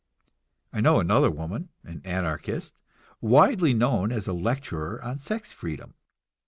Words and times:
I 0.73 0.81
know 0.81 0.99
another 0.99 1.29
woman, 1.29 1.69
an 1.83 2.01
Anarchist, 2.03 2.79
widely 3.21 3.75
known 3.75 4.11
as 4.11 4.27
a 4.27 4.33
lecturer 4.33 4.99
on 5.03 5.19
sex 5.19 5.51
freedom. 5.51 5.93